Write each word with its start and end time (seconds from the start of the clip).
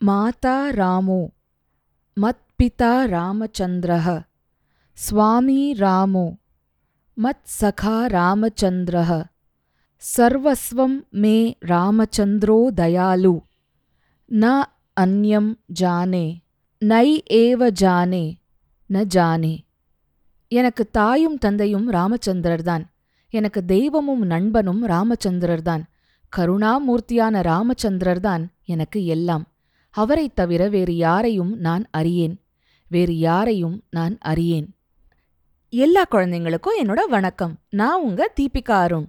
माता 0.00 0.56
रामो 0.80 1.20
मत्पिता 2.16 2.92
रामचन्द्रः 3.14 4.06
स्वामी 4.98 5.62
रामो 5.82 6.26
मत्सखा 7.16 7.96
रामचन्द्रः 8.16 9.10
सर्वस्वं 10.02 10.92
मे 11.22 11.36
रामचन्द्रो 11.72 12.58
दयालु 12.80 13.34
न 14.30 14.52
अन्यं 14.96 15.46
जाने 15.80 16.24
नै 16.82 17.08
एव 17.42 17.68
जाने 17.82 18.24
न 18.90 19.04
जाने 19.16 19.54
எனக்கு 20.52 20.84
தாயும் 20.96 21.36
தந்தையும் 21.44 21.86
ராமச்சந்திரர்தான் 21.96 22.82
எனக்கு 23.32 23.60
தெய்வமும் 23.64 24.24
நண்பனும் 24.32 24.82
ராமச்சந்திரர்தான் 24.92 25.84
கருணாமூர்த்தியான 26.32 27.34
ராமச்சந்திரர்தான் 27.50 28.42
எனக்கு 28.74 29.00
எல்லாம் 29.06 29.44
அவரைத் 29.97 30.35
தவிர 30.35 30.69
வேறு 30.69 30.95
யாரையும் 30.95 31.57
நான் 31.57 31.87
அறியேன். 31.91 32.43
வேறு 32.87 33.17
யாரையும் 33.17 33.83
நான் 33.89 34.17
அறியேன். 34.17 34.75
எல்லா 35.69 36.05
குழந்தைங்களுக்கும் 36.11 36.83
என்னோட 36.83 36.99
வணக்கம். 37.09 37.59
நான் 37.69 38.01
உங்க 38.01 38.31
தீபிகா 38.39 38.71
அருண். 38.71 39.07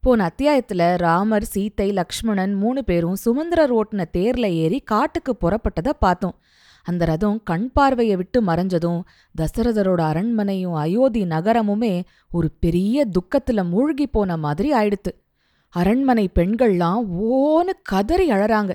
போன 0.00 0.30
அத்தியாயத்துல 0.30 0.96
ராமர் 0.96 1.48
சீத்தை 1.54 1.92
லக்ஷ்மணன் 1.92 2.54
மூணு 2.54 2.84
பேரும் 2.84 3.14
சுமந்திரர் 3.14 3.74
ஓட்டுன 3.74 4.04
தேர்ல 4.12 4.46
ஏறி 4.46 4.80
காட்டுக்கு 4.80 5.36
புறப்பட்டதை 5.40 5.90
பார்த்தோம். 5.98 6.38
அந்த 6.82 7.04
ரதம் 7.04 7.42
கண் 7.42 7.72
பார்வையை 7.72 8.16
விட்டு 8.16 8.42
மறைஞ்சதும் 8.42 9.02
தசரதரோட 9.40 10.00
அரண்மனையும் 10.00 10.74
அயோத்தி 10.74 11.24
நகரமுமே 11.24 12.02
ஒரு 12.30 12.50
பெரிய 12.60 13.06
துக்கத்துல 13.06 13.68
மூழ்கி 13.68 14.06
போன 14.06 14.36
மாதிரி 14.36 14.72
ஆயிடுத்து. 14.72 15.22
அரண்மனை 15.70 16.30
பெண்கள்லாம் 16.34 17.04
ஓன்னு 17.22 17.70
கதறி 17.82 18.30
அழறாங்க. 18.30 18.74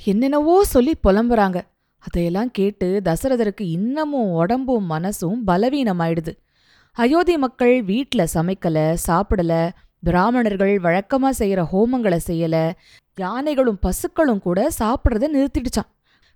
என்னென்னவோ 0.00 0.64
சொல்லி 0.64 0.94
புலம்புறாங்க. 1.02 1.58
அதையெல்லாம் 1.98 2.50
கேட்டு 2.50 3.00
தசரதருக்கு 3.04 3.64
இன்னமும் 3.76 4.32
உடம்பும் 4.32 4.90
மனசும் 4.90 5.38
பலவீனமாயிடுது. 5.46 6.32
அயோத்தி 6.92 7.36
மக்கள் 7.36 7.82
வீட்ல 7.82 8.24
சமைக்கல 8.34 8.96
சாப்பிடல 9.06 9.70
பிராமணர்கள் 10.00 10.74
வழக்கமா 10.80 11.30
செய்யற 11.38 11.60
ஹோமங்களை 11.72 12.18
செய்யல 12.26 12.56
யானைகளும் 13.18 13.78
பசுக்களும் 13.82 14.40
கூட 14.40 14.68
சாப்பிட்றத 14.78 15.28
நிறுத்திடுச்சான் 15.36 15.90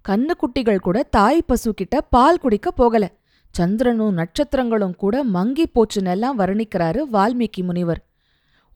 கண்ணுக்குட்டிகள் 0.04 0.78
கூட 0.78 1.02
தாய் 1.02 1.48
பசுக்கிட்ட 1.48 1.96
பால் 2.10 2.38
குடிக்க 2.38 2.70
போகல. 2.70 3.04
சந்திரனும் 3.54 4.16
நட்சத்திரங்களும் 4.16 4.96
கூட 4.96 5.24
மங்கி 5.24 5.66
போச்சுன்னெல்லாம் 5.74 6.38
வர்ணிக்கிறாரு 6.38 7.00
வால்மீகி 7.12 7.62
முனிவர். 7.62 8.00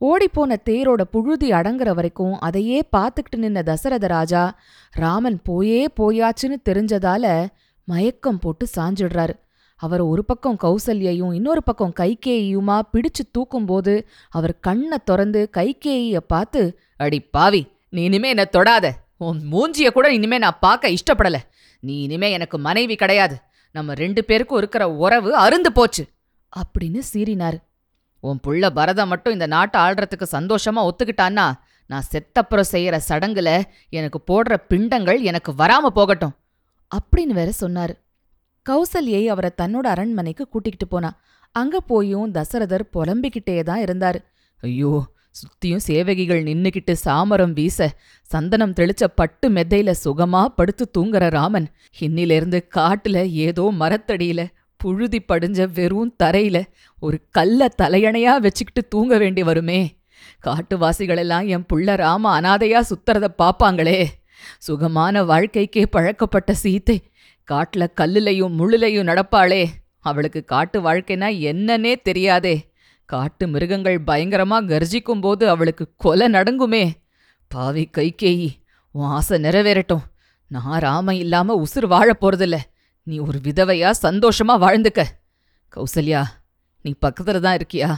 ஓடிப்போன 0.03 0.55
தேரோட 0.69 1.01
புழுதி 1.01 1.51
அடங்குற 1.51 1.91
வரைக்கும் 1.91 2.39
அதையே 2.39 2.79
பார்த்துக்கிட்டு 2.97 3.35
நின்ன 3.35 3.61
தசரத 3.63 4.07
ராஜா 4.07 4.59
ராமன் 4.91 5.41
போயே 5.43 5.87
போயாச்சுன்னு 5.99 6.57
தெரிஞ்சதால 6.69 7.47
மயக்கம் 7.83 8.39
போட்டு 8.39 8.67
சாஞ்சிடுறாரு. 8.77 9.33
அவர் 9.75 10.01
ஒரு 10.01 10.25
பக்கம் 10.25 10.57
கௌசல்யையும் 10.63 11.33
இன்னொரு 11.33 11.63
பக்கம் 11.63 11.93
கைகேயியுமா 11.99 12.81
பிடிச்சு 12.93 13.23
தூக்கும்போது 13.31 14.05
அவர் 14.29 14.59
கண்ணை 14.59 14.97
திறந்து 15.05 15.49
கைகேயிய 15.57 16.17
பார்த்து 16.17 16.79
அடி 16.97 17.19
பாவி 17.19 17.67
நீ 17.89 18.03
இனிமே 18.03 18.29
என்ன 18.29 18.45
தொடாத. 18.45 18.91
உன் 19.17 19.41
மூஞ்சிய 19.51 19.89
கூட 19.89 20.13
இனிமே 20.13 20.37
நான் 20.37 20.57
பார்க்க 20.59 20.89
இஷ்டப்படல. 20.89 21.35
நீ 21.79 22.01
இனிமே 22.01 22.31
எனக்கு 22.31 22.57
மனைவி 22.57 22.95
கிடையாது. 22.95 23.35
நம்ம 23.71 23.93
ரெண்டு 23.93 24.23
பேருக்கும் 24.23 24.57
இருக்கிற 24.57 24.91
உறவு 24.91 25.29
அருந்து 25.37 25.71
போச்சு. 25.73 26.05
அப்படின்னு 26.53 27.01
சீறினாரு. 27.13 27.57
உன் 28.23 28.39
புள்ள 28.45 28.69
பரதம் 28.69 29.07
மட்டும் 29.07 29.33
இந்த 29.33 29.47
நாட்டை 29.47 29.77
ஆள்றதுக்கு 29.81 30.25
சந்தோஷமா 30.31 30.81
ஒத்துக்கிட்டான்னா 30.89 31.47
நான் 31.89 32.09
செத்தப்புறம் 32.11 32.71
செய்யற 32.71 32.95
சடங்குல 33.09 33.49
எனக்கு 33.89 34.19
போடுற 34.29 34.53
பிண்டங்கள் 34.67 35.19
எனக்கு 35.21 35.51
வராம 35.51 35.91
போகட்டும் 35.97 36.35
அப்படின்னு 36.91 37.33
வேற 37.33 37.51
சொன்னாரு. 37.59 37.93
கௌசல்யை 38.65 39.23
அவரை 39.25 39.49
தன்னோட 39.61 39.85
அரண்மனைக்கு 39.93 40.43
கூட்டிக்கிட்டு 40.47 40.87
போனா. 40.87 41.09
அங்க 41.55 41.75
போயும் 41.81 42.29
தசரதர் 42.33 42.85
புலம்பிக்கிட்டே 42.93 43.55
தான் 43.63 43.81
இருந்தாரு. 43.85 44.19
ஐயோ 44.63 44.93
சுத்தியும் 45.39 45.83
சேவகிகள் 45.87 46.41
நின்னுகிட்டு 46.43 46.93
சாமரம் 47.05 47.53
வீச 47.53 47.87
சந்தனம் 48.29 48.75
தெளிச்ச 48.79 49.03
பட்டு 49.15 49.47
மெத்தையில 49.49 49.91
சுகமா 50.03 50.41
படுத்து 50.57 50.85
தூங்குற 50.97 51.23
ராமன் 51.29 51.67
இன்னிலிருந்து 51.99 52.59
காட்டுல 52.77 53.17
ஏதோ 53.45 53.65
மரத்தடியில 53.79 54.43
புழுதி 54.83 55.19
படிஞ்ச 55.21 55.67
வெறும் 55.73 56.15
தரையில 56.23 56.57
ஒரு 56.99 57.17
கல்ல 57.29 57.67
தலையணையா 57.81 58.37
வச்சுக்கிட்டு 58.37 58.87
தூங்க 58.87 59.17
வேண்டி 59.17 59.43
வருமே. 59.43 59.79
காட்டுவாசிகளெல்லாம் 60.45 61.45
என் 61.47 61.65
புள்ள 61.73 61.95
ராம 61.95 62.39
அனாதையா 62.39 62.81
சுத்துறத 62.89 63.27
பாப்பாங்களே. 63.37 64.07
சுகமான 64.57 65.23
வாழ்க்கைக்கே 65.23 65.85
பழக்கப்பட்ட 65.85 66.55
சீத்தை 66.63 66.97
காட்டுல 67.51 67.87
கல்லுலையும் 68.01 68.57
முள்ளுலையும் 68.59 69.07
நடப்பாளே. 69.11 69.63
அவளுக்கு 69.99 70.43
காட்டு 70.43 70.81
வாழ்க்கைனா 70.81 71.29
என்னன்னே 71.49 71.95
தெரியாதே. 72.01 72.55
காட்டு 73.05 73.47
மிருகங்கள் 73.47 74.01
பயங்கரமா 74.07 74.59
கர்ஜிக்கும் 74.63 75.21
போது 75.21 75.49
அவளுக்கு 75.49 75.87
கொலை 75.97 76.27
நடங்குமே. 76.27 76.91
பாவி 77.47 77.89
கைகேயி 77.97 78.49
உன் 78.91 79.11
ஆசை 79.17 79.41
நிறைவேறட்டும். 79.41 80.05
நான் 80.47 80.79
ராம 80.79 81.15
இல்லாம 81.15 81.63
உசுர் 81.63 81.87
வாழப் 81.87 82.21
போறதில்ல. 82.23 82.57
நீ 83.03 83.19
ஒரு 83.19 83.39
விதவையா 83.43 83.91
சந்தோஷமா 84.01 84.55
வாழ்ந்துக்க. 84.63 85.03
கௌசல்யா 85.75 86.23
நீ 86.81 86.95
பக்கத்துல 87.01 87.39
தான் 87.39 87.57
இருக்கியா? 87.57 87.95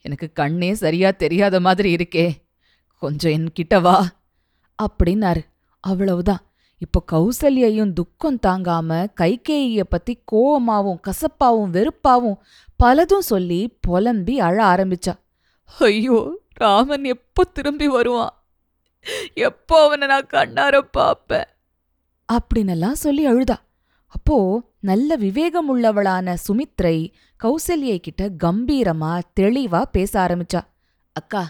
எனக்கு 0.00 0.32
கண்ணே 0.32 0.74
சரியா 0.74 1.10
தெரியாத 1.10 1.60
மாதிரி 1.60 1.94
இருக்கே. 1.94 2.26
கொஞ்சம் 2.98 3.32
என்கிட்ட 3.32 3.80
வா. 3.80 4.08
அப்படின்னாரு. 4.82 5.42
அவ்வளவுதான். 5.80 6.42
இப்போ 6.78 7.04
கௌசல்யையும் 7.12 7.92
துக்கம் 7.92 8.38
தாங்காம 8.46 9.06
கைகேயிய 9.20 9.80
பத்தி 9.80 10.22
கோவமாவும் 10.32 11.00
கசப்பாவும் 11.02 11.70
வெறுப்பாவும் 11.70 12.38
பலதும் 12.84 13.26
சொல்லி 13.32 13.78
புலம்பி 13.80 14.40
அழ 14.40 14.64
ஆரம்பிச்சா. 14.64 15.14
ஐயோ 15.78 16.40
ராமன் 16.52 17.04
எப்போ 17.04 17.44
திரும்பி 17.44 17.88
வருவான்? 17.88 18.44
எப்போ 19.34 19.84
அவனை 19.84 20.06
நான் 20.06 20.26
கண்ணார 20.26 20.78
பாப்பேன் 20.78 21.48
அப்படின்னெல்லாம் 22.32 23.02
சொல்லி 23.04 23.26
அழுதா. 23.28 23.56
அப்போ 24.14 24.36
நல்ல 24.80 25.16
விவேகமுள்ளவளான 25.16 26.34
சுமித்ரை 26.46 26.96
கௌசல்யை 27.40 27.96
கிட்ட 27.98 28.22
கம்பீரமா 28.44 29.12
தெளிவா 29.40 29.80
பேச 29.92 30.12
ஆரம்பிச்சா. 30.24 30.60
அக்கா 31.12 31.42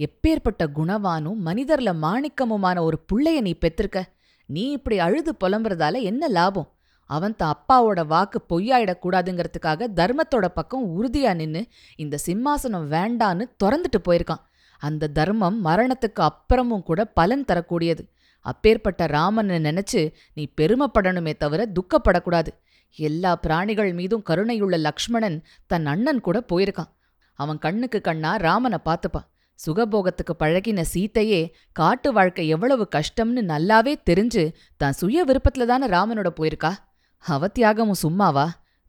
எப்பேற்பட்ட 0.00 0.62
குணவானும் 0.76 1.40
மனிதர்ல 1.44 1.90
மாணிக்கமுமான 2.04 2.76
ஒரு 2.80 2.98
புள்ளைய 3.08 3.40
நீ 3.40 3.52
பெற்றிருக்க 3.54 4.00
நீ 4.48 4.64
இப்படி 4.70 4.98
அழுது 4.98 5.32
புலம்புறதால 5.44 6.02
என்ன 6.02 6.28
லாபம்? 6.28 6.68
அவன் 7.10 7.36
தான் 7.36 7.54
அப்பாவோட 7.54 8.00
வாக்கு 8.06 8.38
பொய்யாயிடக்கூடாதுங்கிறதுக்காக 8.50 9.88
தர்மத்தோட 9.96 10.46
பக்கம் 10.48 10.86
உறுதியா 10.94 11.34
நின்னு 11.34 11.62
இந்த 11.96 12.18
சிம்மாசனம் 12.26 12.86
வேண்டான்னு 12.96 13.44
திறந்துட்டு 13.64 14.00
போயிருக்கான். 14.08 14.42
அந்த 14.82 15.10
தர்மம் 15.18 15.58
மரணத்துக்கு 15.64 16.22
அப்புறமும் 16.28 16.86
கூட 16.88 17.00
பலன் 17.18 17.44
தரக்கூடியது. 17.44 18.04
அப்பேற்பட்ட 18.42 19.06
ராமனை 19.06 19.58
நினைச்சு 19.58 20.02
நீ 20.34 20.44
பெருமைப்படணுமே 20.60 21.36
தவிர 21.36 21.68
துக்கப்படக்கூடாது. 21.76 22.50
எல்லா 22.98 23.36
பிராணிகள் 23.36 23.92
மீதும் 23.92 24.24
கருணையுள்ள 24.30 24.76
லக்ஷ்மணன் 24.78 25.44
தன் 25.66 25.86
அண்ணன் 25.86 26.20
கூட 26.20 26.44
போயிருக்கான். 26.52 26.90
அவன் 27.38 27.58
கண்ணுக்கு 27.58 28.00
கண்ணா 28.00 28.36
ராமனை 28.36 28.78
பார்த்துப்பான் 28.84 29.28
சுகபோகத்துக்கு 29.66 30.34
பழகின 30.38 30.84
சீத்தையே 30.94 31.40
காட்டு 31.72 32.12
வாழ்க்கை 32.12 32.48
எவ்வளவு 32.48 32.88
கஷ்டம்னு 32.96 33.42
நல்லாவே 33.52 33.94
தெரிஞ்சு 34.10 34.44
தான் 34.76 34.92
சுய 34.92 35.24
விருப்பத்துல 35.24 35.66
தானே 35.66 35.86
ராமனோட 35.86 36.30
போயிருக்கா? 36.40 36.72
அவ 37.18 37.48
தியாகமும் 37.58 38.02
சும்மாவா? 38.02 38.46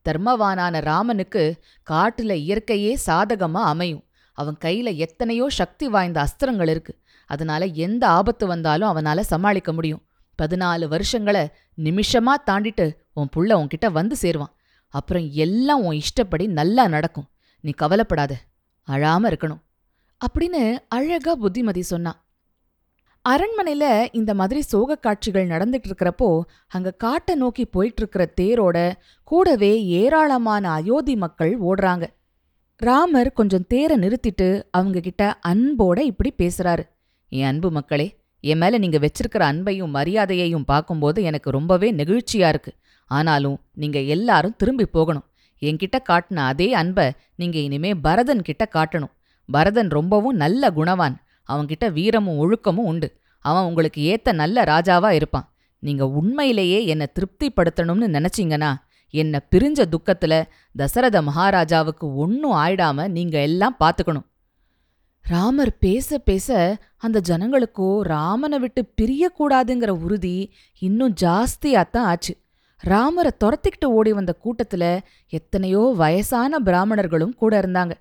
தர்மவானான 0.10 0.82
ராமனுக்கு 0.82 1.44
காட்டுல 1.92 2.34
இயற்கையே 2.46 2.94
சாதகமா 3.06 3.62
அமையும். 3.72 4.04
அவன் 4.38 4.58
கையில 4.66 4.96
எத்தனையோ 4.96 5.46
சக்தி 5.50 5.88
வாய்ந்த 5.88 6.18
அஸ்திரங்கள் 6.22 6.70
இருக்கு. 6.70 6.94
அதனால 7.26 7.66
எந்த 7.66 8.08
ஆபத்து 8.08 8.48
வந்தாலும் 8.48 8.90
அவனால 8.90 9.20
சமாளிக்க 9.20 9.74
முடியும். 9.74 10.02
பதினாலு 10.42 10.88
வருஷங்களை 10.88 11.52
நிமிஷமா 11.84 12.34
தாண்டிட்டு 12.46 12.96
உன் 13.14 13.30
புள்ள 13.36 13.52
உன்கிட்ட 13.54 13.92
வந்து 13.92 14.16
சேருவான். 14.22 14.54
அப்புறம் 14.88 15.30
எல்லாம் 15.32 15.84
உன் 15.84 15.96
இஷ்டப்படி 15.96 16.48
நல்லா 16.48 16.88
நடக்கும். 16.88 17.30
நீ 17.62 17.72
கவலைப்படாத 17.72 18.36
அழாம 18.88 19.34
இருக்கணும். 19.34 19.62
அப்படின்னு 20.28 20.78
அழகா 20.88 21.36
புத்திமதி 21.36 21.82
சொன்னான் 21.82 22.18
அரண்மனையில 23.30 24.08
இந்த 24.12 24.34
மாதிரி 24.34 24.62
சோக 24.62 24.96
காட்சிகள் 24.96 25.48
நடந்துட்டு 25.48 25.92
இருக்கிறப்போ 25.92 26.42
அங்க 26.68 26.92
காட்டை 26.92 27.36
நோக்கி 27.36 27.66
போயிட்டு 27.66 28.02
இருக்கிற 28.02 28.32
தேரோட 28.42 28.92
கூடவே 29.24 29.86
ஏராளமான 29.86 30.72
அயோத்தி 30.72 31.16
மக்கள் 31.16 31.60
ஓடுறாங்க. 31.60 32.08
ராமர் 32.78 33.34
கொஞ்சம் 33.34 33.68
தேரை 33.68 33.98
நிறுத்திட்டு 33.98 34.64
அவங்க 34.72 35.00
கிட்ட 35.00 35.40
அன்போட 35.48 36.00
இப்படி 36.00 36.34
பேசுறாரு. 36.38 36.84
என் 37.36 37.46
அன்பு 37.46 37.70
மக்களே 37.72 38.08
என் 38.40 38.58
மேல 38.58 38.78
நீங்க 38.78 38.98
வச்சிருக்கிற 38.98 39.44
அன்பையும் 39.52 39.94
மரியாதையையும் 39.94 40.66
பார்க்கும்போது 40.66 41.20
எனக்கு 41.24 41.50
ரொம்பவே 41.50 41.94
நெகிழ்ச்சியா 41.94 42.48
இருக்கு. 42.54 42.72
ஆனாலும் 43.12 43.58
நீங்க 43.74 44.00
எல்லாரும் 44.16 44.56
திரும்பி 44.58 44.86
போகணும். 44.86 45.26
என்கிட்ட 45.62 45.98
காட்டின 46.10 46.36
அதே 46.36 46.74
அன்பை 46.74 47.06
நீங்க 47.36 47.58
இனிமே 47.58 47.92
பரதன் 47.96 48.42
கிட்ட 48.42 48.64
காட்டணும். 48.76 49.14
பரதன் 49.50 49.90
ரொம்பவும் 49.90 50.36
நல்ல 50.36 50.72
குணவான். 50.76 51.16
அவன்கிட்ட 51.50 51.92
வீரமும் 51.92 52.40
ஒழுக்கமும் 52.40 52.90
உண்டு. 52.92 53.10
அவன் 53.46 53.64
உங்களுக்கு 53.64 54.02
ஏத்த 54.12 54.34
நல்ல 54.34 54.64
ராஜாவா 54.64 55.10
இருப்பான். 55.10 55.48
நீங்க 55.84 56.04
உண்மையிலேயே 56.10 56.86
என்னை 56.86 57.08
திருப்திப்படுத்தணும்னு 57.16 58.08
நினைச்சீங்கன்னா 58.18 58.72
என்ன 59.14 59.42
பிரிஞ்ச 59.52 59.80
துக்கத்துல 59.94 60.36
தசரத 60.76 61.18
மகாராஜாவுக்கு 61.22 62.06
ஒன்னும் 62.16 62.56
ஆயிடாம 62.56 63.08
நீங்க 63.08 63.42
எல்லாம் 63.42 63.76
பாத்துக்கணும். 63.80 64.28
ராமர் 65.26 65.78
பேச 65.78 66.18
பேச 66.18 66.78
அந்த 66.98 67.22
ஜனங்களுக்கோ 67.30 68.00
ராமனை 68.00 68.60
விட்டு 68.60 68.82
பிரியக்கூடாதுங்கிற 69.02 69.90
உறுதி 69.90 70.52
இன்னும் 70.80 71.14
ஜாஸ்தியாத்தான் 71.22 72.08
ஆச்சு. 72.12 72.34
ராமரை 72.78 73.32
துரத்திக்கிட்டு 73.44 73.86
ஓடி 73.86 74.14
வந்த 74.14 74.36
கூட்டத்துல 74.44 75.00
எத்தனையோ 75.30 75.94
வயசான 75.98 76.60
பிராமணர்களும் 76.60 77.34
கூட 77.36 77.60
இருந்தாங்க. 77.60 77.92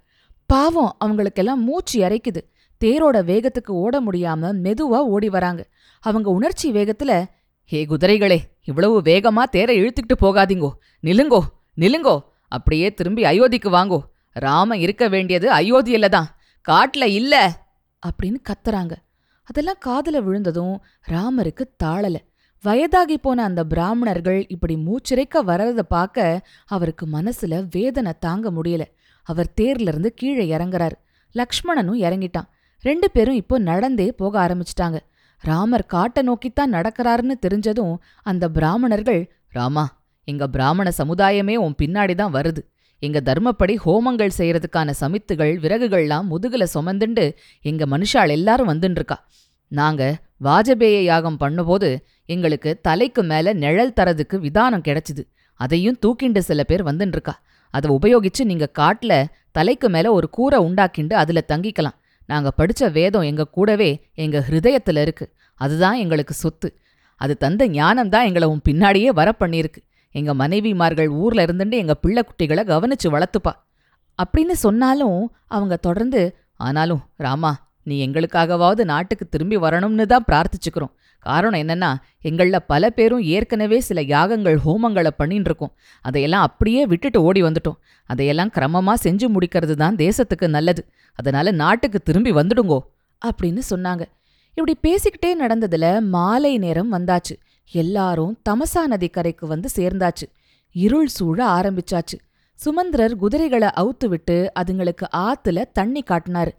பாவம் 0.46 0.96
அவங்களுக்கெல்லாம் 0.98 1.62
மூச்சு 1.62 1.96
இறைக்குது 2.08 2.42
தேரோட 2.80 3.16
வேகத்துக்கு 3.30 3.72
ஓட 3.84 4.00
முடியாம 4.00 4.52
மெதுவா 4.64 5.00
ஓடி 5.14 5.28
வராங்க. 5.28 5.62
அவங்க 6.00 6.30
உணர்ச்சி 6.30 6.72
வேகத்துல 6.72 7.24
ஹே 7.64 7.86
குதிரைகளே 7.86 8.38
இவ்வளவு 8.64 9.00
வேகமா 9.00 9.42
தேரை 9.42 9.80
இழுத்துக்கிட்டு 9.82 10.16
போகாதீங்கோ. 10.20 10.70
நிலுங்கோ 11.02 11.40
நிலுங்கோ 11.76 12.18
அப்படியே 12.48 12.94
திரும்பி 12.94 13.22
அயோத்திக்கு 13.22 13.70
வாங்கோ. 13.78 14.00
ராம 14.32 14.76
இருக்க 14.76 15.08
வேண்டியது 15.08 15.48
அயோத்தியில 15.52 16.08
தான். 16.08 16.28
காட்டுல 16.70 17.04
இல்ல 17.04 17.34
அப்படின்னு 18.06 18.36
கத்துறாங்க. 18.48 18.92
அதெல்லாம் 19.42 19.80
காதுல 19.86 20.22
விழுந்ததும் 20.22 20.82
ராமருக்கு 21.08 21.64
தாளல. 21.84 22.16
வயதாகி 22.64 23.16
போன 23.18 23.42
அந்த 23.42 23.64
பிராமணர்கள் 23.64 24.46
இப்படி 24.48 24.74
மூச்சிறைக்க 24.76 25.42
வர்றத 25.46 25.78
பார்க்க 25.78 26.46
அவருக்கு 26.66 27.06
மனசுல 27.06 27.68
வேதனை 27.70 28.12
தாங்க 28.18 28.50
முடியல. 28.50 28.84
அவர் 29.22 29.52
தேர்ல 29.60 29.90
இருந்து 29.92 30.14
கீழே 30.14 30.56
இறங்குறாரு. 30.56 30.96
லக்ஷ்மணனும் 31.34 32.02
இறங்கிட்டான். 32.06 32.48
ரெண்டு 32.80 33.10
பேரும் 33.10 33.34
இப்போ 33.34 33.58
நடந்தே 33.58 34.12
போக 34.12 34.34
ஆரம்பிச்சிட்டாங்க. 34.46 34.98
ராமர் 35.40 35.86
காட்டை 35.86 36.22
நோக்கித்தான் 36.22 36.72
நடக்கிறாருன்னு 36.72 37.34
தெரிஞ்சதும் 37.46 37.94
அந்த 38.22 38.48
பிராமணர்கள் 38.48 39.34
ராமா 39.48 40.00
எங்க 40.24 40.46
பிராமண 40.48 40.92
சமுதாயமே 40.98 41.54
உன் 41.56 41.74
பின்னாடி 41.82 42.14
தான் 42.14 42.34
வருது. 42.34 42.62
எங்க 43.04 43.20
தர்மப்படி 43.20 43.74
ஹோமங்கள் 43.84 44.34
செய்யறதுக்கான 44.38 44.90
சமித்துகள் 45.00 45.52
விறகுகள்லாம் 45.62 46.26
முதுகுல 46.32 46.64
சுமந்துண்டு 46.74 47.24
எங்க 47.62 47.86
மனுஷாள் 47.86 48.28
எல்லாரும் 48.28 48.68
வந்துன்ருக்கா. 48.68 49.16
நாங்க 49.72 50.02
வாஜபேய 50.44 50.98
யாகம் 51.02 51.38
பண்ணும்போது 51.40 51.88
எங்களுக்கு 52.24 52.70
தலைக்கு 52.80 53.22
மேல 53.22 53.52
நிழல் 53.52 53.96
தரதுக்கு 54.00 54.38
விதானம் 54.38 54.86
கிடைச்சுது. 54.88 55.22
அதையும் 55.60 55.98
தூக்கிண்டு 56.06 56.38
சில 56.38 56.62
பேர் 56.64 56.84
வந்துன்ருக்கா. 56.84 57.34
அதை 57.70 57.88
உபயோகிச்சு 57.90 58.44
நீங்க 58.44 58.68
காட்டுல 58.78 59.24
தலைக்கு 59.50 59.88
மேல 59.88 60.12
ஒரு 60.12 60.30
கூரை 60.30 60.58
உண்டாக்கிண்டு 60.58 61.12
அதுல 61.12 61.42
தங்கிக்கலாம். 61.48 61.98
நாங்க 62.28 62.50
படிச்ச 62.58 62.92
வேதம் 62.92 63.22
எங்க 63.22 63.44
கூடவே 63.46 63.90
எங்க 64.14 64.44
ஹிருதயத்துல 64.48 65.00
இருக்கு. 65.00 65.26
அதுதான் 65.60 65.96
எங்களுக்கு 65.96 66.34
சொத்து. 66.34 66.68
அது 67.20 67.36
தந்த 67.36 67.66
ஞானம் 67.68 68.08
தான் 68.08 68.24
எங்களை 68.24 68.48
உன் 68.48 68.66
பின்னாடியே 68.68 69.10
வர 69.12 69.34
பண்ணியிருக்கு 69.40 69.80
எங்க 70.12 70.32
மனைவிமார்கள் 70.34 71.10
ஊர்ல 71.22 71.44
இருந்துட்டு 71.44 71.76
எங்க 71.82 71.94
பிள்ளை 71.94 72.22
குட்டிகளை 72.28 72.62
கவனிச்சு 72.70 73.08
வளர்த்துப்பா. 73.14 73.52
அப்படின்னு 74.22 74.54
சொன்னாலும் 74.64 75.20
அவங்க 75.46 75.76
தொடர்ந்து 75.76 76.22
ஆனாலும் 76.56 77.02
ராமா 77.16 77.52
நீ 77.82 77.96
எங்களுக்காகவாவது 78.06 78.82
நாட்டுக்கு 78.84 79.24
திரும்பி 79.28 79.56
வரணும்னு 79.56 80.04
தான் 80.06 80.24
பிரார்த்திச்சுக்கிறோம். 80.32 80.92
காரணம் 81.18 81.60
என்னன்னா 81.60 81.88
எங்களில் 82.20 82.66
பல 82.66 82.90
பேரும் 82.90 83.22
ஏற்கனவே 83.22 83.80
சில 83.80 84.00
யாகங்கள் 84.02 84.58
ஹோமங்களை 84.66 85.10
பண்ணின்னு 85.18 85.48
இருக்கோம் 85.48 85.72
அதையெல்லாம் 86.00 86.42
அப்படியே 86.42 86.86
விட்டுட்டு 86.86 87.22
ஓடி 87.22 87.42
வந்துட்டோம். 87.42 87.78
அதையெல்லாம் 88.04 88.50
கிரமமா 88.54 88.94
செஞ்சு 89.04 89.28
முடிக்கிறது 89.34 89.74
தான் 89.74 89.96
தேசத்துக்கு 89.96 90.48
நல்லது. 90.48 90.84
அதனால 91.14 91.50
நாட்டுக்கு 91.50 92.00
திரும்பி 92.00 92.32
வந்துடுங்கோ 92.32 92.78
அப்படின்னு 93.22 93.62
சொன்னாங்க. 93.70 94.02
இப்படி 94.54 94.74
பேசிக்கிட்டே 94.82 95.30
நடந்ததுல 95.40 95.86
மாலை 96.08 96.58
நேரம் 96.58 96.92
வந்தாச்சு. 96.92 97.34
எல்லாரும் 97.72 98.38
தமசா 98.50 98.86
நதிக்கரைக்கு 98.90 99.46
வந்து 99.46 99.68
சேர்ந்தாச்சு. 99.74 100.28
இருள் 100.72 101.06
சூழ 101.06 101.46
ஆரம்பிச்சாச்சு. 101.46 102.18
சுமந்திரர் 102.54 103.16
குதிரைகளை 103.16 103.68
அவுத்து 103.76 104.06
விட்டு 104.06 104.52
அதுங்களுக்கு 104.60 105.04
ஆத்துல 105.16 105.64
தண்ணி 105.72 106.02
காட்டினாரு. 106.02 106.50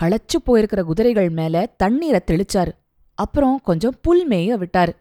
களைச்சு 0.00 0.36
போயிருக்கிற 0.46 0.82
குதிரைகள் 0.82 1.30
மேல 1.30 1.66
தண்ணீரை 1.76 2.20
தெளிச்சாரு. 2.30 2.70
அப்புறம் 3.14 3.60
கொஞ்சம் 3.60 3.94
புல் 4.02 4.28
மேய 4.28 4.64
விட்டாரு. 4.64 4.92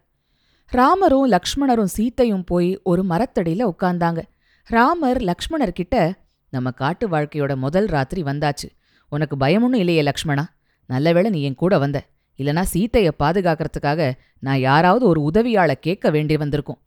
ராமரும் 0.66 1.32
லக்ஷ்மணரும் 1.32 1.88
சீத்தையும் 1.98 2.46
போய் 2.46 2.80
ஒரு 2.84 3.04
மரத்தடியில 3.04 3.72
உட்கார்ந்தாங்க. 3.72 4.22
ராமர் 4.64 5.18
லக்ஷ்மணர் 5.18 5.74
கிட்ட 5.74 6.16
நம்ம 6.50 6.72
காட்டு 6.72 7.10
வாழ்க்கையோட 7.10 7.56
முதல் 7.56 7.86
ராத்திரி 7.86 8.24
வந்தாச்சு. 8.24 8.70
உனக்கு 9.10 9.36
பயமுன்னு 9.36 9.76
இல்லையே 9.76 10.02
லக்ஷ்மணா. 10.02 10.44
நல்லவேளை 10.86 11.32
நீ 11.32 11.44
என் 11.44 11.56
கூட 11.56 11.78
வந்த. 11.78 12.04
இல்லனா 12.40 12.64
சீத்தைய 12.74 13.12
பாதுகாக்கிறதுக்காக 13.20 14.12
நான் 14.40 14.60
யாராவது 14.60 15.06
ஒரு 15.06 15.32
உதவியாள 15.34 15.72
கேட்க 15.72 16.10
வேண்டி 16.10 16.38
வந்திருக்கும். 16.38 16.82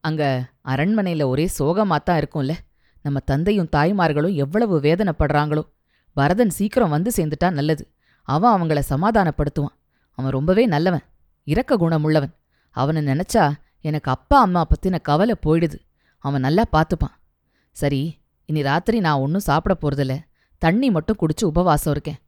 அங்க 0.00 0.50
அரண்மனையில 0.64 1.24
ஒரே 1.24 1.50
சோகமாத்தான் 1.58 2.22
இருக்கும்ல. 2.22 2.52
நம்ம 3.02 3.18
தந்தையும் 3.18 3.68
தாய்மார்களும் 3.76 4.34
எவ்வளவு 4.34 4.80
வேதனைப்படுறாங்களோ. 4.80 5.62
பரதன் 6.12 6.50
சீக்கிரம் 6.50 6.90
வந்து 6.90 7.10
சேர்ந்துட்டா 7.16 7.50
நல்லது. 7.50 7.92
அவன் 8.22 8.62
அவங்கள 8.62 8.82
சமாதானப்படுத்துவான். 8.88 9.76
அவன் 10.10 10.30
ரொம்பவே 10.30 10.66
நல்லவன். 10.66 11.02
இரக்க 11.44 11.76
குணமுள்ளவன். 11.76 12.32
அவனை 12.70 13.02
நினைச்சா 13.02 13.52
எனக்கு 13.80 14.10
அப்பா 14.10 14.40
அம்மா 14.40 14.66
பத்தின 14.66 15.00
கவலை 15.00 15.34
போயிடுது. 15.46 15.78
அவன் 16.18 16.40
நல்லா 16.40 16.64
பார்த்துப்பான் 16.72 17.16
சரி 17.72 18.18
இனி 18.46 18.62
ராத்திரி 18.62 19.00
நான் 19.00 19.18
ஒன்றும் 19.18 19.40
சாப்பிட 19.40 19.76
போறதில்ல. 19.80 20.18
தண்ணி 20.58 20.90
மட்டும் 20.90 21.16
குடிச்சு 21.20 21.44
உபவாசம் 21.44 21.92
இருக்கேன். 21.92 22.18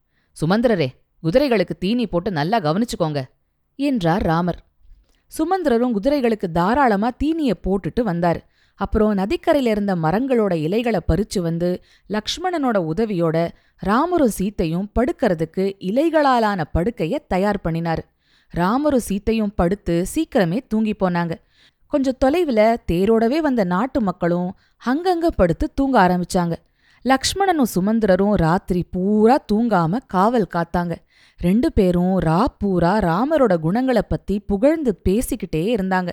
சுமந்திரரே 0.40 1.01
குதிரைகளுக்கு 1.22 1.74
தீனி 1.78 2.06
போட்டு 2.06 2.30
நல்லா 2.30 2.58
கவனிச்சுக்கோங்க 2.58 3.22
என்றார் 3.76 4.22
ராமர். 4.22 4.58
சுமந்திரரும் 5.38 5.94
குதிரைகளுக்கு 5.96 6.48
தாராளமா 6.52 7.10
தீனிய 7.24 7.52
போட்டுட்டு 7.64 8.00
வந்தாரு. 8.00 8.40
அப்புறம் 8.74 9.16
நதிக்கரையில 9.16 9.66
இருந்த 9.66 9.94
மரங்களோட 9.96 10.52
இலைகளை 10.52 11.00
பறிச்சு 11.08 11.40
வந்து 11.40 11.82
லக்ஷ்மணனோட 12.08 12.78
உதவியோட 12.92 13.48
ராமரும் 13.78 14.34
சீத்தையும் 14.38 14.88
படுக்கறதுக்கு 14.94 15.64
இலைகளாலான 15.80 16.64
படுக்கைய 16.74 17.18
தயார் 17.28 17.60
பண்ணினாரு. 17.64 18.02
ராமரும் 18.50 19.06
சீத்தையும் 19.08 19.52
படுத்து 19.54 20.06
சீக்கிரமே 20.14 20.60
தூங்கி 20.68 20.94
போனாங்க. 21.00 21.34
கொஞ்சம் 21.86 22.18
தொலைவுல 22.24 22.76
தேரோடவே 22.92 23.38
வந்த 23.38 23.64
நாட்டு 23.64 24.00
மக்களும் 24.00 24.54
அங்கங்க 24.86 25.26
படுத்து 25.36 25.70
தூங்க 25.74 25.96
ஆரம்பிச்சாங்க. 26.06 26.52
லக்ஷ்மணனும் 27.04 27.70
சுமந்திரரும் 27.74 28.34
ராத்திரி 28.34 28.82
பூரா 28.90 29.44
தூங்காம 29.52 29.98
காவல் 30.06 30.46
காத்தாங்க. 30.54 30.94
ரெண்டு 31.42 31.72
பேரும் 31.72 32.20
ரா 32.20 32.44
பூரா 32.58 32.98
ராமரோட 32.98 33.56
குணங்களை 33.56 34.02
பத்தி 34.08 34.40
புகழ்ந்து 34.40 35.00
பேசிக்கிட்டே 35.04 35.62
இருந்தாங்க. 35.76 36.10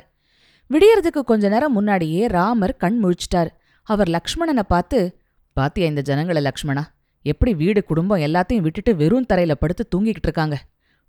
விடியறதுக்கு 0.70 1.22
கொஞ்ச 1.22 1.50
நேரம் 1.50 1.74
முன்னாடியே 1.74 2.28
ராமர் 2.28 2.76
கண் 2.76 2.98
முழிச்சிட்டார். 3.04 3.48
அவர் 3.84 4.10
லக்ஷ்மணனை 4.10 4.64
பார்த்து 4.68 5.18
பாத்தியா 5.54 5.88
இந்த 5.88 6.02
ஜனங்களை 6.02 6.42
லக்ஷ்மணா? 6.42 6.84
எப்படி 7.22 7.54
வீடு 7.54 7.84
குடும்பம் 7.84 8.20
எல்லாத்தையும் 8.20 8.62
விட்டுட்டு 8.62 8.96
வெறும் 8.96 9.26
தரையில 9.34 9.52
படுத்து 9.52 9.88
தூங்கிக்கிட்டு 9.96 10.28
இருக்காங்க? 10.30 10.58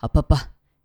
அப்பப்பா 0.02 0.38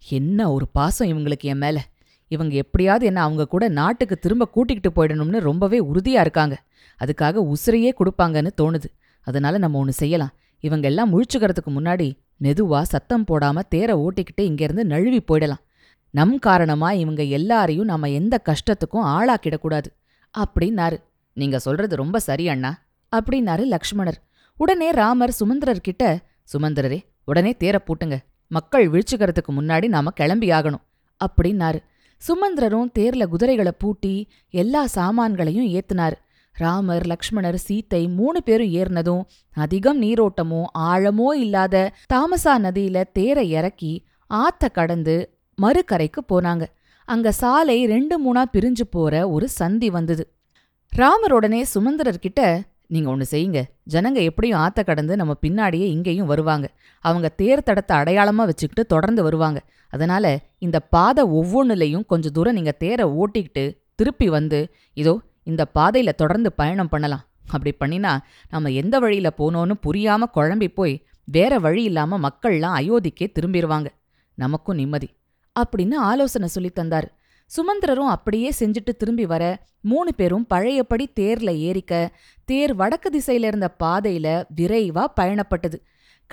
என்ன 0.10 0.52
ஒரு 0.52 0.68
பாசம் 0.68 1.08
இவங்களுக்கு 1.08 1.50
என் 1.54 1.58
மேல? 1.58 1.80
இவங்க 2.28 2.56
எப்படியாவது 2.56 3.06
என்ன 3.06 3.22
அவங்க 3.22 3.48
கூட 3.48 3.68
நாட்டுக்கு 3.68 4.18
திரும்ப 4.18 4.48
கூட்டிக்கிட்டு 4.48 4.92
போயிடணும்னு 4.96 5.40
ரொம்பவே 5.40 5.80
உறுதியா 5.84 6.20
இருக்காங்க. 6.20 6.56
அதுக்காக 7.00 7.54
உசிரையே 7.54 7.92
கொடுப்பாங்கன்னு 8.00 8.52
தோணுது. 8.62 8.90
அதனால 9.22 9.58
நம்ம 9.58 9.78
ஒன்று 9.78 9.94
செய்யலாம். 9.94 10.34
இவங்க 10.60 10.88
எல்லாம் 10.88 11.12
முழிச்சுக்கிறதுக்கு 11.14 11.72
முன்னாடி 11.78 12.08
மெதுவா 12.44 12.82
சத்தம் 12.82 13.26
போடாம 13.28 13.62
தேர 13.76 13.92
ஓட்டிக்கிட்டு 14.06 14.42
இங்கிருந்து 14.42 14.86
நழுவி 14.86 15.24
போயிடலாம். 15.28 15.64
நம் 16.10 16.40
காரணமா 16.40 16.92
இவங்க 16.92 17.24
எல்லாரையும் 17.24 17.86
நாம 17.86 18.10
எந்த 18.10 18.42
கஷ்டத்துக்கும் 18.46 19.08
ஆளாக்கிடக்கூடாது 19.16 19.90
அப்படின்னாரு. 20.34 20.98
நீங்க 21.34 21.60
சொல்றது 21.60 21.96
ரொம்ப 21.96 22.20
சரி 22.20 22.48
அண்ணா 22.48 22.72
அப்படின்னாரு 23.16 23.64
லக்ஷ்மணர். 23.74 24.20
உடனே 24.58 24.92
ராமர் 24.92 25.36
சுமந்திரர்கிட்ட 25.40 26.18
சுமந்திரரே 26.54 27.00
உடனே 27.26 27.56
தேர 27.60 27.76
பூட்டுங்க. 27.88 28.18
மக்கள் 28.48 28.90
விழிச்சுக்கிறதுக்கு 28.90 29.52
முன்னாடி 29.52 29.88
நாம 29.88 30.10
கிளம்பி 30.10 30.50
ஆகணும் 30.50 30.84
அப்படின்னாரு. 31.26 31.80
சுமந்திரரும் 32.22 32.92
தேர்ல 33.00 33.26
குதிரைகளை 33.26 33.72
பூட்டி 33.78 34.28
எல்லா 34.50 34.88
சாமான்களையும் 34.96 35.68
ஏத்துனாரு. 35.68 36.18
ராமர் 36.58 37.06
லக்ஷ்மணர் 37.06 37.58
சீத்தை 37.68 38.14
மூணு 38.16 38.44
பேரும் 38.44 38.68
ஏறினதும் 38.68 39.24
அதிகம் 39.54 40.02
நீரோட்டமோ 40.02 40.64
ஆழமோ 40.80 41.34
இல்லாத 41.36 41.92
தாமசா 42.14 42.54
நதியில 42.66 43.04
தேரை 43.14 43.50
இறக்கி 43.50 44.06
ஆத்த 44.34 44.70
கடந்து 44.72 45.16
மறுக்கரைக்கு 45.62 46.22
போனாங்க. 46.34 46.64
அங்க 47.08 47.32
சாலை 47.32 47.86
ரெண்டு 47.86 48.16
மூணா 48.24 48.44
பிரிஞ்சு 48.54 48.86
போற 48.90 49.30
ஒரு 49.30 49.50
சந்தி 49.50 49.90
வந்தது. 49.90 50.24
ராமர் 50.90 51.36
சுமந்திரர்கிட்ட 51.74 52.62
நீங்க 52.88 53.10
ஒன்று 53.10 53.26
செய்யுங்க. 53.32 53.64
ஜனங்க 53.84 54.20
எப்படியும் 54.22 54.60
ஆத்த 54.60 54.84
கடந்து 54.84 55.16
நம்ம 55.16 55.36
பின்னாடியே 55.42 55.88
இங்கேயும் 55.96 56.26
வருவாங்க. 56.26 56.68
அவங்க 57.00 57.30
தேர் 57.30 57.64
தடத்தை 57.66 57.98
அடையாளமா 57.98 58.44
வச்சுக்கிட்டு 58.46 58.86
தொடர்ந்து 58.86 59.24
வருவாங்க. 59.24 59.60
அதனால 59.90 60.40
இந்த 60.60 60.80
பாதை 60.80 61.24
ஒவ்வொன்றுலையும் 61.24 62.06
கொஞ்சம் 62.06 62.32
தூரம் 62.32 62.54
நீங்க 62.54 62.72
தேரை 62.72 63.06
ஓட்டிக்கிட்டு 63.06 63.78
திருப்பி 63.96 64.30
வந்து 64.30 64.74
இதோ 64.94 65.20
இந்த 65.46 65.68
பாதையில 65.80 66.14
தொடர்ந்து 66.14 66.52
பயணம் 66.52 66.90
பண்ணலாம். 66.90 67.24
அப்படி 67.48 67.74
பண்ணினா 67.80 68.18
நம்ம 68.50 68.70
எந்த 68.70 69.00
வழியில 69.00 69.30
போனோன்னு 69.38 69.74
புரியாம 69.84 70.24
குழம்பி 70.36 70.68
போய் 70.68 71.06
வேற 71.24 71.60
வழி 71.60 71.84
இல்லாம 71.84 72.30
மக்கள்லாம் 72.30 72.78
அயோத்திக்கே 72.80 73.28
திரும்பிடுவாங்க 73.40 73.86
நமக்கும் 74.36 74.76
நிம்மதி. 74.76 75.10
அப்படின்னு 75.60 75.96
ஆலோசனை 75.96 76.48
சொல்லி 76.48 76.72
தந்தாரு. 76.76 77.08
சுமந்திரரும் 77.46 78.10
அப்படியே 78.10 78.52
செஞ்சுட்டு 78.60 78.96
திரும்பி 78.98 79.26
வர 79.26 79.60
மூணு 79.82 80.16
பேரும் 80.16 80.48
பழையபடி 80.48 81.12
தேர்ல 81.16 81.52
ஏறிக்க 81.68 82.08
தேர் 82.46 82.76
வடக்கு 82.76 83.10
திசையில 83.10 83.44
இருந்த 83.44 83.76
பாதையில 83.84 84.44
விரைவா 84.56 85.06
பயணப்பட்டது. 85.20 85.78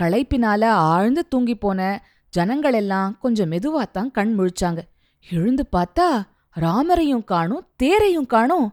களைப்பினால 0.00 0.64
ஆழ்ந்து 0.64 1.28
தூங்கி 1.28 1.54
போன 1.54 2.04
ஜனங்களெல்லாம் 2.37 3.19
கொஞ்சம் 3.19 3.52
மெதுவாத்தான் 3.52 4.11
கண் 4.11 4.35
முழிச்சாங்க. 4.38 4.78
எழுந்து 5.31 5.69
பார்த்தா 5.73 6.23
ராமரையும் 6.61 7.25
காணும் 7.25 7.66
தேரையும் 7.76 8.26
காணும். 8.26 8.73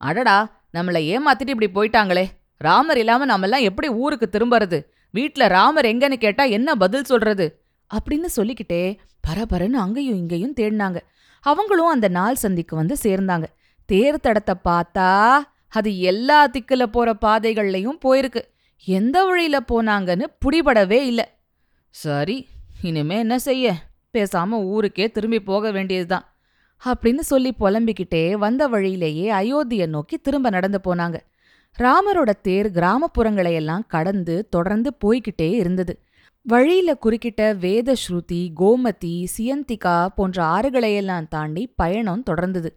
அடடா 0.00 0.62
நம்மள 0.74 0.98
ஏமாத்திட்டு 1.10 1.56
இப்படி 1.56 1.68
போயிட்டாங்களே. 1.74 2.26
ராமர் 2.56 2.98
இல்லாம 2.98 3.24
நாமெல்லாம் 3.24 3.60
எப்படி 3.60 3.88
ஊருக்கு 3.88 4.28
திரும்பறது? 4.32 4.82
வீட்ல 5.10 5.46
ராமர் 5.46 5.84
எங்கன்னு 5.84 6.12
கேட்டா 6.12 6.44
என்ன 6.44 6.74
பதில் 6.74 7.04
சொல்றது? 7.04 7.62
அப்படின்னு 7.94 8.24
சொல்லிக்கிட்டே 8.24 8.98
பரபரன்னு 9.28 9.72
அங்கேயும் 9.72 10.16
இங்கேயும் 10.16 10.54
தேடினாங்க. 10.60 10.96
அவங்களும் 11.40 11.86
அந்த 11.86 12.08
நாள் 12.08 12.34
சந்திக்கு 12.34 12.76
வந்து 12.76 12.96
சேர்ந்தாங்க. 13.02 13.44
தேர் 13.86 14.20
தடத்தை 14.22 14.54
பார்த்தா 14.64 15.38
அது 15.68 15.98
எல்லா 15.98 16.48
திக்குல 16.48 16.82
போற 16.82 17.16
பாதைகள்லயும் 17.20 17.98
போயிருக்கு. 18.04 18.42
எந்த 18.84 19.24
வழியில 19.24 19.60
போனாங்கன்னு 19.68 20.26
புடிபடவே 20.44 21.00
இல்ல. 21.02 21.38
சரி 21.90 22.48
இனிமே 22.82 23.18
என்ன 23.18 23.38
செய்ய? 23.38 23.74
பேசாம 24.12 24.50
ஊருக்கே 24.50 25.10
திரும்பி 25.10 25.42
போக 25.42 25.70
வேண்டியதுதான். 25.70 26.29
அப்படின்னு 26.84 27.18
சொல்லி 27.18 27.54
புலம்பிக்கிட்டே 27.60 28.32
வந்த 28.32 28.66
வழியிலேயே 28.66 29.30
அயோத்தியை 29.30 29.86
நோக்கி 29.86 30.18
திரும்ப 30.18 30.50
நடந்து 30.50 30.80
போனாங்க. 30.84 31.16
ராமரோட 31.78 32.30
தேர் 32.42 32.70
கிராமப்புறங்களையெல்லாம் 32.70 33.86
கடந்து 33.88 34.48
தொடர்ந்து 34.48 34.92
போய்கிட்டே 35.04 35.50
இருந்தது. 35.50 36.00
வழியில 36.42 36.96
குறுக்கிட்ட 37.04 37.56
வேத 37.56 37.92
ஸ்ருதி 37.92 38.48
கோமதி 38.60 39.24
சியந்திகா 39.38 40.06
போன்ற 40.06 40.44
ஆறுகளையெல்லாம் 40.44 41.28
தாண்டி 41.28 41.72
பயணம் 41.76 42.22
தொடர்ந்தது. 42.30 42.68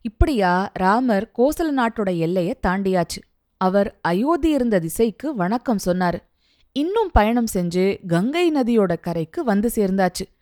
இப்படியா 0.00 0.70
ராமர் 0.74 1.30
கோசல 1.38 1.70
நாட்டோட 1.76 2.18
எல்லையை 2.18 2.58
தாண்டியாச்சு. 2.66 3.20
அவர் 3.56 3.98
அயோத்தி 4.00 4.50
இருந்த 4.50 4.78
திசைக்கு 4.78 5.34
வணக்கம் 5.34 5.78
சொன்னாரு. 5.86 6.18
இன்னும் 6.72 7.10
பயணம் 7.12 7.46
செஞ்சு 7.54 7.98
கங்கை 8.06 8.52
நதியோட 8.52 9.00
கரைக்கு 9.00 9.44
வந்து 9.44 9.70
சேர்ந்தாச்சு. 9.74 10.35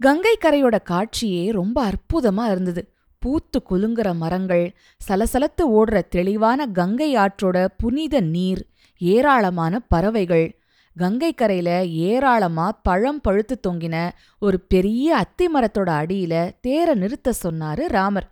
கங்கை 0.00 0.38
கரையோட 0.40 0.76
காட்சியே 0.90 1.52
ரொம்ப 1.52 1.90
அற்புதமா 1.90 2.50
இருந்தது. 2.50 2.92
பூத்து 3.18 3.62
குலுங்குற 3.70 4.14
மரங்கள் 4.14 4.74
சலசலத்து 5.08 5.62
ஓடுற 5.62 6.02
தெளிவான 6.08 6.66
கங்கை 6.66 7.16
ஆற்றோட 7.16 7.68
புனித 7.76 8.20
நீர் 8.20 8.62
ஏராளமான 8.98 9.80
பறவைகள். 9.80 10.60
கங்கை 10.96 11.32
கரையில 11.32 11.84
ஏராளமா 11.84 12.80
பழம் 12.82 13.20
பழுத்து 13.20 13.60
தொங்கின 13.68 14.10
ஒரு 14.38 14.60
பெரிய 14.60 15.16
அத்தி 15.16 15.46
மரத்தோட 15.54 15.90
அடியில 16.02 16.50
தேர 16.66 16.94
நிறுத்த 16.94 17.32
சொன்னாரு 17.42 17.86
ராமர். 17.86 18.28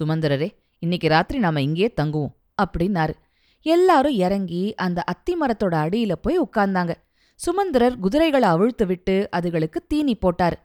சுமந்திரரே 0.00 0.48
இன்னைக்கு 0.78 1.08
ராத்திரி 1.08 1.38
நாம 1.38 1.62
இங்கேயே 1.62 1.92
தங்குவோம் 2.00 2.34
அப்படின்னாரு. 2.62 3.14
எல்லாரும் 3.62 4.12
இறங்கி 4.12 4.74
அந்த 4.74 5.02
அத்தி 5.02 5.36
மரத்தோட 5.40 5.74
அடியில 5.84 6.12
போய் 6.12 6.40
உட்கார்ந்தாங்க. 6.40 6.94
சுமந்திரர் 7.34 7.98
குதிரைகளை 7.98 8.48
அவிழ்த்து 8.48 8.86
விட்டு 8.86 9.28
அதுகளுக்கு 9.36 9.76
தீனி 9.88 10.18
போட்டாரு. 10.22 10.58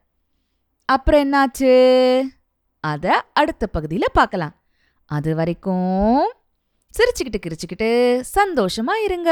அப்புறம் 0.93 1.21
என்னாச்சு? 1.23 1.73
அதை 2.79 3.11
அடுத்த 3.33 3.67
பகுதியில் 3.67 4.13
பார்க்கலாம். 4.13 4.55
அது 5.05 5.35
வரைக்கும் 5.35 6.33
சிரிச்சுக்கிட்டு 6.93 7.39
கிரிச்சுக்கிட்டு 7.45 7.89
சந்தோஷமா 8.35 8.95
இருங்க. 9.03 9.31